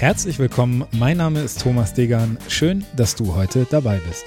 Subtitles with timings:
[0.00, 2.38] Herzlich willkommen, mein Name ist Thomas Degan.
[2.48, 4.24] Schön, dass du heute dabei bist.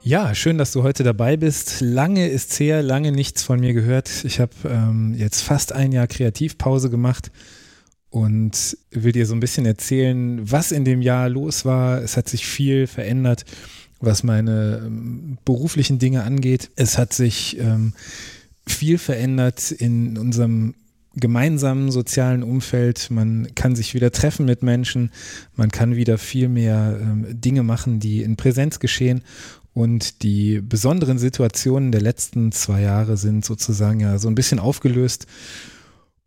[0.00, 1.82] Ja, schön, dass du heute dabei bist.
[1.82, 4.24] Lange ist her, lange nichts von mir gehört.
[4.24, 7.30] Ich habe ähm, jetzt fast ein Jahr Kreativpause gemacht
[8.10, 12.02] und will dir so ein bisschen erzählen, was in dem Jahr los war.
[12.02, 13.44] Es hat sich viel verändert,
[14.00, 16.70] was meine ähm, beruflichen Dinge angeht.
[16.76, 17.92] Es hat sich ähm,
[18.66, 20.74] viel verändert in unserem
[21.14, 23.10] gemeinsamen sozialen Umfeld.
[23.10, 25.10] Man kann sich wieder treffen mit Menschen.
[25.56, 29.22] Man kann wieder viel mehr ähm, Dinge machen, die in Präsenz geschehen.
[29.74, 35.26] Und die besonderen Situationen der letzten zwei Jahre sind sozusagen ja so ein bisschen aufgelöst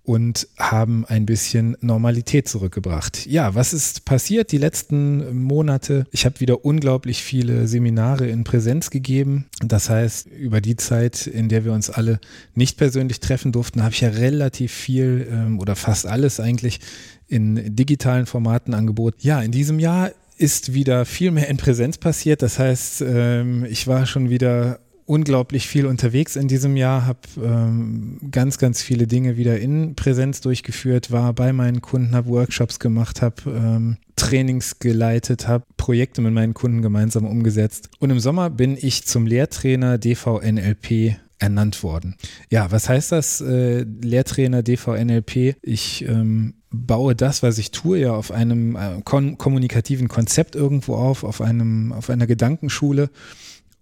[0.04, 3.28] und haben ein bisschen Normalität zurückgebracht.
[3.28, 6.06] Ja, was ist passiert die letzten Monate?
[6.12, 9.46] Ich habe wieder unglaublich viele Seminare in Präsenz gegeben.
[9.64, 12.20] Das heißt, über die Zeit, in der wir uns alle
[12.56, 16.80] nicht persönlich treffen durften, habe ich ja relativ viel ähm, oder fast alles eigentlich
[17.28, 19.20] in digitalen Formaten angeboten.
[19.22, 22.42] Ja, in diesem Jahr ist wieder viel mehr in Präsenz passiert.
[22.42, 24.80] Das heißt, ähm, ich war schon wieder
[25.12, 30.40] unglaublich viel unterwegs in diesem Jahr, habe ähm, ganz, ganz viele Dinge wieder in Präsenz
[30.40, 36.34] durchgeführt, war bei meinen Kunden, habe Workshops gemacht, habe ähm, Trainings geleitet, habe Projekte mit
[36.34, 37.90] meinen Kunden gemeinsam umgesetzt.
[38.00, 42.16] Und im Sommer bin ich zum Lehrtrainer DVNLP ernannt worden.
[42.50, 43.42] Ja, was heißt das?
[43.42, 45.58] Äh, Lehrtrainer DVNLP.
[45.62, 51.26] Ich ähm, baue das, was ich tue, ja auf einem äh, kommunikativen Konzept irgendwo auf,
[51.26, 53.10] auf einem, auf einer Gedankenschule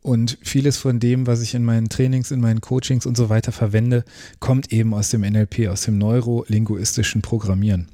[0.01, 3.51] und vieles von dem, was ich in meinen Trainings, in meinen Coachings und so weiter
[3.51, 4.05] verwende,
[4.39, 7.87] kommt eben aus dem NLP, aus dem neurolinguistischen Programmieren.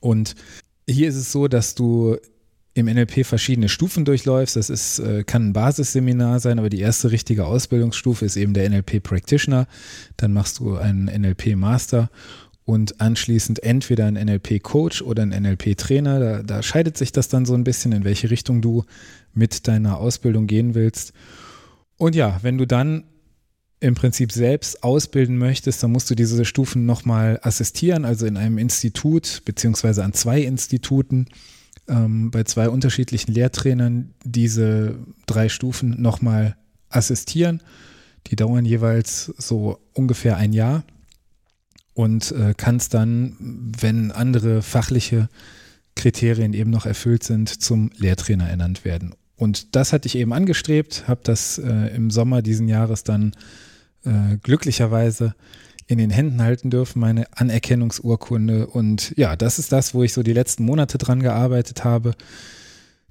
[0.00, 0.34] Und
[0.88, 2.16] hier ist es so, dass du
[2.74, 4.54] im NLP verschiedene Stufen durchläufst.
[4.54, 8.70] Das ist, äh, kann ein Basisseminar sein, aber die erste richtige Ausbildungsstufe ist eben der
[8.70, 9.66] NLP Practitioner.
[10.16, 12.08] Dann machst du einen NLP Master
[12.64, 16.20] und anschließend entweder ein NLP Coach oder ein NLP Trainer.
[16.20, 18.84] Da, da scheidet sich das dann so ein bisschen, in welche Richtung du
[19.34, 21.12] mit deiner Ausbildung gehen willst.
[21.98, 23.04] Und ja, wenn du dann
[23.80, 28.58] im Prinzip selbst ausbilden möchtest, dann musst du diese Stufen nochmal assistieren, also in einem
[28.58, 31.26] Institut beziehungsweise an zwei Instituten
[31.88, 36.56] ähm, bei zwei unterschiedlichen Lehrtrainern diese drei Stufen nochmal
[36.88, 37.62] assistieren.
[38.26, 40.84] Die dauern jeweils so ungefähr ein Jahr
[41.94, 43.36] und äh, kannst dann,
[43.78, 45.28] wenn andere fachliche
[45.94, 49.14] Kriterien eben noch erfüllt sind, zum Lehrtrainer ernannt werden.
[49.38, 53.34] Und das hatte ich eben angestrebt, habe das äh, im Sommer diesen Jahres dann
[54.04, 55.34] äh, glücklicherweise
[55.86, 58.66] in den Händen halten dürfen, meine Anerkennungsurkunde.
[58.66, 62.14] Und ja, das ist das, wo ich so die letzten Monate dran gearbeitet habe.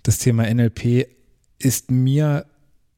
[0.03, 1.07] Das Thema NLP
[1.57, 2.45] ist mir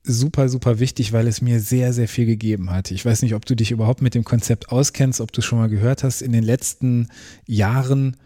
[0.03, 2.91] super, super wichtig, weil es mir sehr, sehr viel gegeben hat.
[2.91, 5.69] Ich weiß nicht, ob du dich überhaupt mit dem Konzept auskennst, ob du schon mal
[5.69, 6.21] gehört hast.
[6.21, 7.09] In den letzten
[7.45, 8.17] Jahren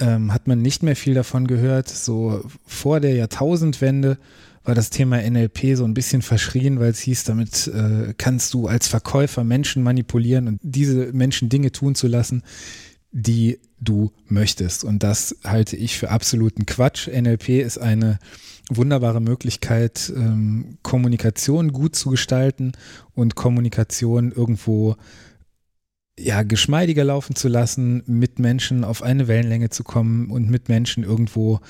[0.00, 1.88] ähm, hat man nicht mehr viel davon gehört.
[1.88, 4.18] So vor der Jahrtausendwende
[4.64, 8.66] war das Thema NLP so ein bisschen verschrien, weil es hieß, damit äh, kannst du
[8.66, 12.42] als Verkäufer Menschen manipulieren und diese Menschen Dinge tun zu lassen,
[13.12, 14.84] die du möchtest.
[14.84, 17.08] Und das halte ich für absoluten Quatsch.
[17.08, 18.18] NLP ist eine
[18.68, 22.72] wunderbare Möglichkeit, ähm, Kommunikation gut zu gestalten
[23.14, 24.96] und Kommunikation irgendwo
[26.18, 31.04] ja, geschmeidiger laufen zu lassen, mit Menschen auf eine Wellenlänge zu kommen und mit Menschen
[31.04, 31.60] irgendwo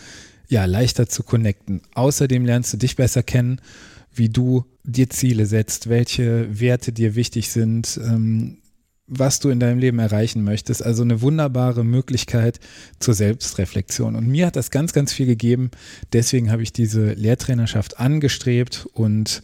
[0.48, 1.82] ja leichter zu connecten.
[1.94, 3.60] Außerdem lernst du dich besser kennen,
[4.14, 8.58] wie du dir Ziele setzt, welche Werte dir wichtig sind, ähm,
[9.08, 10.84] was du in deinem Leben erreichen möchtest.
[10.84, 12.60] Also eine wunderbare Möglichkeit
[12.98, 14.16] zur Selbstreflexion.
[14.16, 15.70] Und mir hat das ganz, ganz viel gegeben.
[16.12, 19.42] Deswegen habe ich diese Lehrtrainerschaft angestrebt und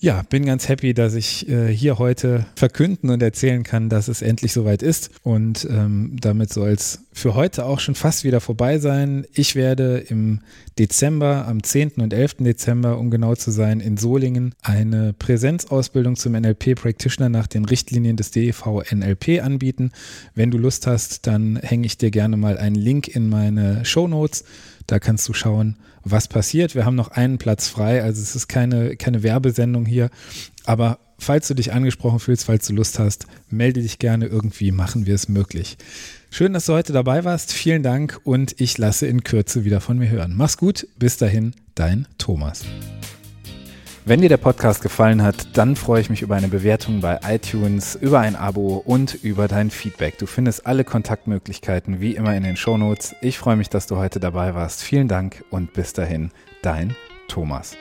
[0.00, 4.22] ja, bin ganz happy, dass ich äh, hier heute verkünden und erzählen kann, dass es
[4.22, 5.10] endlich soweit ist.
[5.22, 9.24] Und ähm, damit soll es für heute auch schon fast wieder vorbei sein.
[9.32, 10.40] Ich werde im
[10.80, 11.92] Dezember, am 10.
[11.98, 12.38] und 11.
[12.40, 18.16] Dezember, um genau zu sein, in Solingen eine Präsenzausbildung zum NLP Practitioner nach den Richtlinien
[18.16, 19.92] des DEV NLP anbieten.
[20.34, 24.08] Wenn du Lust hast, dann hänge ich dir gerne mal einen Link in meine Show
[24.08, 24.44] Notes.
[24.88, 26.74] Da kannst du schauen, was passiert.
[26.74, 30.10] Wir haben noch einen Platz frei, also es ist keine, keine Werbesendung hier.
[30.64, 35.06] Aber falls du dich angesprochen fühlst, falls du Lust hast, melde dich gerne irgendwie, machen
[35.06, 35.76] wir es möglich.
[36.30, 37.52] Schön, dass du heute dabei warst.
[37.52, 40.34] Vielen Dank und ich lasse in Kürze wieder von mir hören.
[40.36, 40.88] Mach's gut.
[40.98, 42.62] Bis dahin, dein Thomas.
[44.06, 47.94] Wenn dir der Podcast gefallen hat, dann freue ich mich über eine Bewertung bei iTunes,
[47.94, 50.18] über ein Abo und über dein Feedback.
[50.18, 53.14] Du findest alle Kontaktmöglichkeiten wie immer in den Shownotes.
[53.22, 54.82] Ich freue mich, dass du heute dabei warst.
[54.82, 56.94] Vielen Dank und bis dahin, dein
[57.28, 57.76] Thomas.